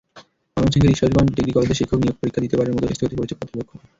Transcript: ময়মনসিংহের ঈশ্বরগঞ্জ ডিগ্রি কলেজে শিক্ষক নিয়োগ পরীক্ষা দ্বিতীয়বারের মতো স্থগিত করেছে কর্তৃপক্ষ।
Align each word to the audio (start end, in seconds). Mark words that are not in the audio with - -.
ময়মনসিংহের 0.57 0.93
ঈশ্বরগঞ্জ 0.93 1.29
ডিগ্রি 1.31 1.51
কলেজে 1.53 1.79
শিক্ষক 1.79 1.99
নিয়োগ 1.99 2.17
পরীক্ষা 2.19 2.41
দ্বিতীয়বারের 2.41 2.75
মতো 2.75 2.85
স্থগিত 2.89 3.13
করেছে 3.17 3.35
কর্তৃপক্ষ। 3.35 3.71